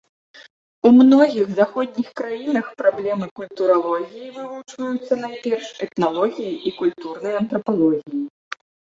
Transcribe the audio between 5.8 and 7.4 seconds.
этналогіяй і культурнай